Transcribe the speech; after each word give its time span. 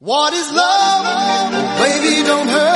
What 0.00 0.32
is 0.32 0.52
love? 0.52 1.50
Baby, 1.82 2.22
don't 2.22 2.46
hurt 2.46 2.67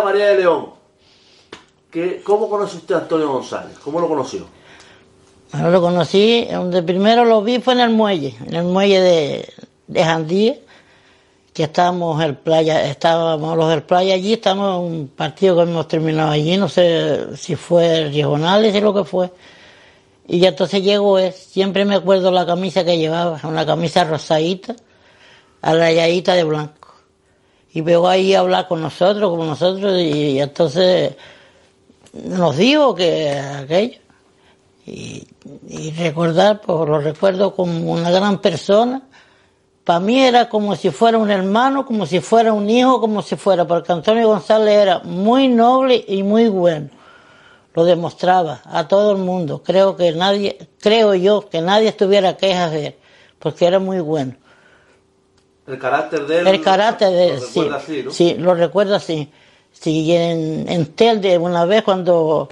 María 0.00 0.28
de 0.28 0.38
León, 0.38 0.70
¿qué, 1.90 2.22
¿cómo 2.24 2.48
conoce 2.48 2.78
usted 2.78 2.94
a 2.94 2.98
Antonio 2.98 3.30
González? 3.30 3.78
¿Cómo 3.84 4.00
lo 4.00 4.08
conoció? 4.08 4.46
Bueno, 5.52 5.70
lo 5.70 5.82
conocí, 5.82 6.46
donde 6.50 6.82
primero 6.82 7.26
lo 7.26 7.42
vi 7.42 7.60
fue 7.60 7.74
en 7.74 7.80
el 7.80 7.90
muelle, 7.90 8.34
en 8.46 8.54
el 8.54 8.64
muelle 8.64 9.02
de, 9.02 9.52
de 9.86 10.04
Jandía, 10.04 10.54
que 11.52 11.64
estábamos 11.64 12.22
en 12.22 12.30
el 12.30 12.36
playa, 12.36 12.88
estábamos 12.88 13.56
los 13.56 13.68
del 13.68 13.82
playa 13.82 14.14
allí, 14.14 14.32
estábamos 14.32 14.78
en 14.78 15.00
un 15.00 15.08
partido 15.08 15.56
que 15.56 15.62
hemos 15.62 15.86
terminado 15.88 16.30
allí, 16.30 16.56
no 16.56 16.68
sé 16.70 17.36
si 17.36 17.56
fue 17.56 18.04
regionales, 18.04 18.72
si 18.72 18.80
lo 18.80 18.94
que 18.94 19.04
fue. 19.04 19.30
Y 20.26 20.44
entonces 20.46 20.82
llegó 20.82 21.18
él, 21.18 21.32
siempre 21.32 21.84
me 21.84 21.96
acuerdo 21.96 22.30
la 22.30 22.46
camisa 22.46 22.84
que 22.84 22.96
llevaba, 22.96 23.38
una 23.44 23.66
camisa 23.66 24.04
rosadita, 24.04 24.74
rayadita 25.60 26.32
de 26.34 26.44
blanco. 26.44 26.81
Y 27.72 27.80
veo 27.80 28.06
ahí 28.06 28.34
hablar 28.34 28.68
con 28.68 28.82
nosotros, 28.82 29.36
con 29.36 29.46
nosotros, 29.46 29.98
y, 29.98 30.40
entonces 30.40 31.14
nos 32.12 32.56
dijo 32.56 32.94
que 32.94 33.30
aquello 33.30 34.02
y, 34.86 35.26
recordar, 35.96 36.60
pues 36.60 36.88
lo 36.88 36.98
recuerdo 36.98 37.54
como 37.54 37.92
una 37.92 38.10
gran 38.10 38.38
persona. 38.40 39.02
Para 39.84 40.00
mí 40.00 40.20
era 40.20 40.48
como 40.48 40.76
si 40.76 40.90
fuera 40.90 41.18
un 41.18 41.30
hermano, 41.30 41.86
como 41.86 42.06
si 42.06 42.20
fuera 42.20 42.52
un 42.52 42.68
hijo, 42.68 43.00
como 43.00 43.22
si 43.22 43.36
fuera, 43.36 43.66
porque 43.66 43.92
Antonio 43.92 44.28
González 44.28 44.74
era 44.74 44.98
muy 45.00 45.48
noble 45.48 46.04
y 46.06 46.22
muy 46.22 46.48
bueno. 46.48 46.90
Lo 47.74 47.84
demostraba 47.84 48.60
a 48.64 48.86
todo 48.86 49.12
el 49.12 49.18
mundo. 49.18 49.62
Creo 49.62 49.96
que 49.96 50.12
nadie, 50.12 50.58
creo 50.80 51.14
yo 51.14 51.48
que 51.48 51.60
nadie 51.62 51.92
tuviera 51.92 52.36
quejas 52.36 52.70
de 52.70 52.86
él, 52.86 52.94
porque 53.38 53.66
era 53.66 53.78
muy 53.78 54.00
bueno. 54.00 54.34
El 55.66 55.78
carácter 55.78 56.26
de 56.26 56.38
él. 56.40 56.46
El 56.46 56.60
carácter 56.60 57.10
de 57.10 57.34
lo 57.34 57.40
sí, 57.40 57.68
así, 57.72 58.02
¿no? 58.02 58.10
sí, 58.10 58.34
lo 58.38 58.54
recuerdo 58.54 58.94
así. 58.94 59.30
Sí, 59.72 60.14
en, 60.14 60.68
en 60.68 60.86
Telde 60.94 61.38
una 61.38 61.64
vez 61.64 61.82
cuando 61.82 62.48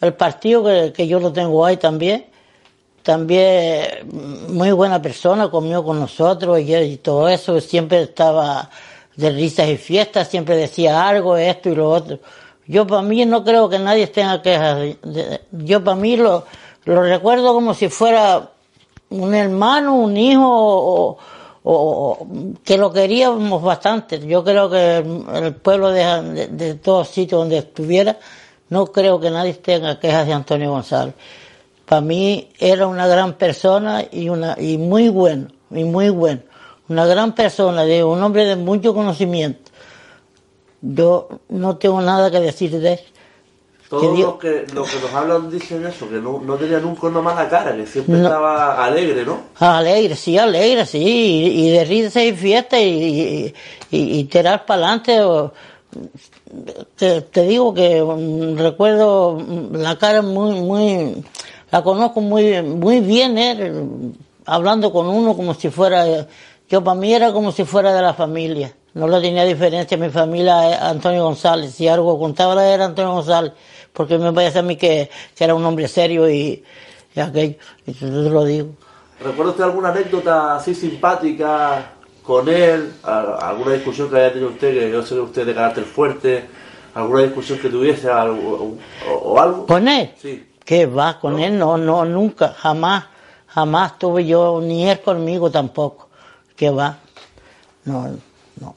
el 0.00 0.14
partido 0.14 0.64
que, 0.64 0.92
que 0.92 1.06
yo 1.06 1.20
lo 1.20 1.32
tengo 1.32 1.64
ahí 1.64 1.76
también, 1.76 2.26
también 3.02 4.06
mm, 4.10 4.52
muy 4.52 4.72
buena 4.72 5.02
persona, 5.02 5.50
comió 5.50 5.84
con 5.84 5.98
nosotros 5.98 6.60
y, 6.60 6.74
y 6.74 6.96
todo 6.98 7.28
eso, 7.28 7.60
siempre 7.60 8.02
estaba 8.02 8.70
de 9.16 9.30
risas 9.30 9.68
y 9.68 9.76
fiestas, 9.76 10.28
siempre 10.28 10.56
decía 10.56 11.06
algo, 11.06 11.36
esto 11.36 11.68
y 11.68 11.74
lo 11.74 11.90
otro. 11.90 12.18
Yo 12.66 12.86
para 12.86 13.02
mí 13.02 13.24
no 13.26 13.44
creo 13.44 13.68
que 13.68 13.78
nadie 13.78 14.06
tenga 14.06 14.40
quejas. 14.40 14.96
yo 15.50 15.84
para 15.84 15.96
mí 15.96 16.16
lo, 16.16 16.44
lo 16.84 17.02
recuerdo 17.02 17.52
como 17.52 17.74
si 17.74 17.88
fuera 17.88 18.50
un 19.10 19.34
hermano, 19.34 19.94
un 19.94 20.16
hijo 20.16 20.48
o, 20.48 21.18
o- 21.64 22.26
que 22.64 22.76
lo 22.76 22.92
queríamos 22.92 23.62
bastante. 23.62 24.18
Yo 24.26 24.42
creo 24.44 24.68
que 24.70 24.98
el, 24.98 25.24
el 25.44 25.54
pueblo 25.54 25.90
de, 25.90 26.04
de, 26.34 26.46
de 26.48 26.74
todos 26.74 27.08
sitios 27.08 27.40
donde 27.40 27.58
estuviera, 27.58 28.18
no 28.70 28.86
creo 28.86 29.20
que 29.20 29.30
nadie 29.30 29.54
tenga 29.54 29.98
quejas 30.00 30.26
de 30.26 30.32
Antonio 30.32 30.70
González. 30.70 31.14
Para 31.86 32.00
mí 32.00 32.48
era 32.58 32.86
una 32.86 33.06
gran 33.06 33.34
persona 33.34 34.04
y 34.10 34.28
una 34.28 34.56
y 34.58 34.78
muy 34.78 35.08
bueno, 35.08 35.48
y 35.70 35.84
muy 35.84 36.10
bueno. 36.10 36.40
Una 36.88 37.06
gran 37.06 37.34
persona, 37.34 37.84
de 37.84 38.02
un 38.04 38.22
hombre 38.22 38.44
de 38.44 38.56
mucho 38.56 38.92
conocimiento. 38.94 39.70
Yo 40.80 41.28
no 41.48 41.76
tengo 41.76 42.00
nada 42.00 42.30
que 42.30 42.40
decir 42.40 42.78
de 42.78 42.94
él. 42.94 43.00
Todos 44.00 44.18
los 44.18 44.34
que, 44.38 44.64
los 44.72 44.88
que 44.90 45.00
nos 45.00 45.12
hablan 45.12 45.50
dicen 45.50 45.86
eso, 45.86 46.08
que 46.08 46.16
no, 46.16 46.40
no 46.40 46.54
tenía 46.56 46.78
nunca 46.78 47.08
una 47.08 47.20
mala 47.20 47.46
cara, 47.48 47.76
que 47.76 47.86
siempre 47.86 48.16
No. 48.16 48.22
estaba 48.24 48.82
alegre, 48.82 49.22
¿no? 49.26 49.38
Alegre, 49.60 50.16
sí, 50.16 50.38
alegre, 50.38 50.86
sí, 50.86 50.98
y, 50.98 51.66
y 51.66 51.70
de 51.72 51.84
risa 51.84 52.24
y 52.24 52.32
fiesta 52.32 52.80
y, 52.80 53.52
y, 53.90 54.24
tirar 54.24 54.64
para 54.64 54.94
adelante. 54.94 55.20
Te, 56.96 57.20
te 57.22 57.42
digo 57.42 57.74
que 57.74 58.02
mm, 58.02 58.56
recuerdo 58.58 59.34
mm, 59.38 59.76
la 59.76 59.96
cara 59.98 60.22
muy, 60.22 60.60
muy, 60.60 61.22
la 61.70 61.82
conozco 61.82 62.20
muy, 62.22 62.62
muy 62.62 63.00
bien, 63.00 63.36
él, 63.36 64.12
hablando 64.46 64.90
con 64.92 65.06
uno 65.06 65.36
como 65.36 65.52
si 65.54 65.68
fuera, 65.70 66.26
yo 66.68 66.82
para 66.82 66.98
mí 66.98 67.12
era 67.12 67.32
como 67.32 67.52
si 67.52 67.64
fuera 67.64 67.92
de 67.92 68.00
la 68.02 68.14
familia. 68.14 68.74
No 68.94 69.08
le 69.08 69.20
tenía 69.20 69.44
diferencia 69.44 69.96
mi 69.96 70.10
familia 70.10 70.54
a 70.86 70.90
Antonio 70.90 71.24
González. 71.24 71.72
Si 71.74 71.88
algo 71.88 72.18
contaba 72.18 72.66
era 72.66 72.84
Antonio 72.86 73.12
González, 73.14 73.52
porque 73.92 74.18
me 74.18 74.32
parece 74.32 74.58
a 74.58 74.62
mí 74.62 74.76
que, 74.76 75.10
que 75.34 75.44
era 75.44 75.54
un 75.54 75.64
hombre 75.64 75.88
serio 75.88 76.28
y, 76.30 76.62
y 77.14 77.20
aquello. 77.20 77.56
Y 77.86 77.92
yo 77.94 78.00
te 78.08 78.30
lo 78.30 78.44
digo. 78.44 78.68
¿Recuerda 79.24 79.52
usted 79.52 79.64
alguna 79.64 79.90
anécdota 79.90 80.56
así 80.56 80.74
simpática 80.74 81.92
con 82.22 82.48
él? 82.48 82.92
¿Alguna 83.02 83.72
discusión 83.72 84.10
que 84.10 84.16
haya 84.16 84.32
tenido 84.32 84.50
usted, 84.50 84.72
que 84.74 84.90
yo 84.90 85.02
sé 85.02 85.14
que 85.14 85.20
usted 85.20 85.46
de 85.46 85.54
carácter 85.54 85.84
fuerte? 85.84 86.44
¿Alguna 86.94 87.22
discusión 87.22 87.58
que 87.58 87.70
tuviese 87.70 88.10
algo- 88.10 88.76
o, 89.08 89.12
o 89.14 89.40
algo? 89.40 89.66
¿Con 89.66 89.88
él? 89.88 90.12
Sí. 90.20 90.48
¿Qué 90.64 90.86
va? 90.86 91.18
Con 91.18 91.40
él 91.40 91.58
no, 91.58 91.76
no, 91.78 92.04
nunca, 92.04 92.52
jamás, 92.56 93.04
jamás 93.48 93.98
tuve 93.98 94.24
yo, 94.26 94.60
ni 94.62 94.88
él 94.88 95.00
conmigo 95.00 95.50
tampoco. 95.50 96.08
¿Qué 96.54 96.70
va? 96.70 96.98
No, 97.84 98.08
no. 98.62 98.74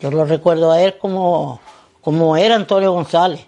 Yo 0.00 0.10
lo 0.10 0.24
recuerdo 0.24 0.70
a 0.72 0.80
él 0.82 0.98
como, 0.98 1.60
como 2.00 2.36
era 2.36 2.54
Antonio 2.56 2.92
González. 2.92 3.40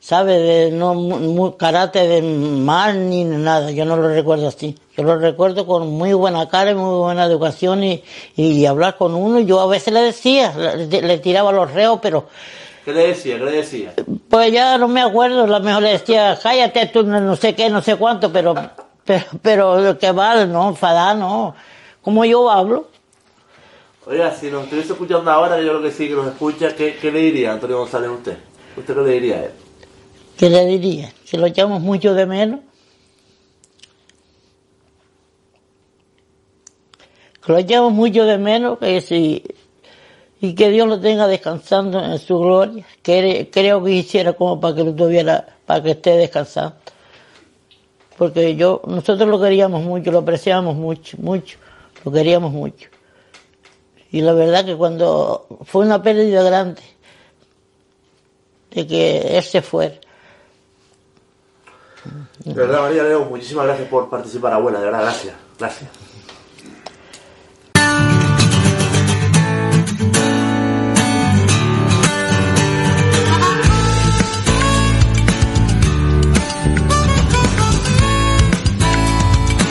¿Sabe? 0.00 0.38
De 0.38 0.70
no 0.70 0.92
mu- 0.92 1.18
mu- 1.18 1.56
carácter 1.56 2.06
de 2.06 2.20
mal 2.20 3.08
ni 3.08 3.24
nada. 3.24 3.70
Yo 3.70 3.86
no 3.86 3.96
lo 3.96 4.08
recuerdo 4.08 4.48
así. 4.48 4.76
Yo 4.98 5.02
lo 5.02 5.16
recuerdo 5.18 5.66
con 5.66 5.88
muy 5.90 6.12
buena 6.12 6.46
cara 6.48 6.72
y 6.72 6.74
muy 6.74 6.98
buena 6.98 7.24
educación 7.24 7.82
y, 7.84 8.04
y 8.36 8.66
hablar 8.66 8.98
con 8.98 9.14
uno. 9.14 9.40
Yo 9.40 9.60
a 9.60 9.66
veces 9.66 9.94
le 9.94 10.00
decía, 10.02 10.52
le, 10.76 11.00
le 11.00 11.18
tiraba 11.18 11.52
los 11.52 11.72
reos, 11.72 12.00
pero 12.02 12.26
¿Qué 12.84 12.92
le 12.92 13.06
decía? 13.08 13.38
¿Qué 13.38 13.44
le 13.46 13.52
decía? 13.52 13.94
pues 14.28 14.52
ya 14.52 14.76
no 14.76 14.88
me 14.88 15.00
acuerdo, 15.00 15.46
la 15.46 15.58
mejor 15.60 15.82
le 15.84 15.92
decía, 15.92 16.38
cállate 16.42 16.84
tú, 16.88 17.02
no 17.02 17.34
sé 17.36 17.54
qué, 17.54 17.70
no 17.70 17.80
sé 17.80 17.96
cuánto, 17.96 18.30
pero, 18.30 18.54
pero, 19.06 19.24
pero 19.40 19.98
que 19.98 20.12
vale, 20.12 20.46
no, 20.46 20.68
enfadar, 20.68 21.16
no. 21.16 21.54
Como 22.02 22.26
yo 22.26 22.50
hablo, 22.50 22.88
Oiga, 24.06 24.34
si 24.34 24.50
nos 24.50 24.64
estuviese 24.64 24.92
escuchando 24.92 25.30
ahora, 25.30 25.56
que 25.56 25.64
yo 25.64 25.70
creo 25.70 25.82
que 25.82 25.90
sí 25.90 26.08
que 26.08 26.14
nos 26.14 26.26
escucha, 26.26 26.74
¿qué, 26.76 26.96
qué 27.00 27.10
le 27.10 27.20
diría 27.20 27.52
Antonio 27.52 27.78
González 27.78 28.10
a 28.10 28.12
usted? 28.12 28.36
¿Usted 28.76 28.94
qué 28.94 29.00
le 29.00 29.10
diría 29.10 29.36
a 29.36 29.44
él? 29.44 29.50
¿qué 30.36 30.50
le 30.50 30.66
diría? 30.66 31.12
Si 31.24 31.36
lo 31.36 31.46
echamos 31.46 31.80
mucho 31.80 32.14
de 32.14 32.26
menos. 32.26 32.60
Que 37.44 37.52
lo 37.52 37.58
echamos 37.58 37.92
mucho 37.92 38.24
de 38.24 38.38
menos, 38.38 38.78
que 38.78 39.00
si, 39.00 39.42
y 40.40 40.54
que 40.54 40.70
Dios 40.70 40.88
lo 40.88 41.00
tenga 41.00 41.26
descansando 41.26 42.02
en 42.02 42.18
su 42.18 42.38
gloria. 42.38 42.84
Que 43.02 43.48
creo 43.52 43.82
que 43.82 43.92
hiciera 43.92 44.32
como 44.34 44.60
para 44.60 44.74
que 44.74 44.84
lo 44.84 44.94
tuviera, 44.94 45.46
para 45.66 45.82
que 45.82 45.92
esté 45.92 46.16
descansando. 46.16 46.76
Porque 48.16 48.54
yo, 48.54 48.80
nosotros 48.86 49.28
lo 49.28 49.40
queríamos 49.40 49.82
mucho, 49.82 50.12
lo 50.12 50.18
apreciábamos 50.18 50.76
mucho, 50.76 51.16
mucho, 51.20 51.58
lo 52.04 52.12
queríamos 52.12 52.52
mucho. 52.52 52.93
Y 54.14 54.20
la 54.20 54.32
verdad 54.32 54.64
que 54.64 54.76
cuando 54.76 55.44
fue 55.64 55.84
una 55.84 56.00
pérdida 56.00 56.40
grande 56.44 56.80
de 58.70 58.86
que 58.86 59.42
se 59.42 59.60
fuera. 59.60 59.96
De 62.44 62.54
verdad, 62.54 62.82
María 62.82 63.02
Leo, 63.02 63.24
muchísimas 63.24 63.66
gracias 63.66 63.88
por 63.88 64.08
participar, 64.08 64.52
abuela, 64.52 64.78
de 64.78 64.84
verdad, 64.84 65.02
gracias. 65.02 65.34
Gracias. 65.58 66.03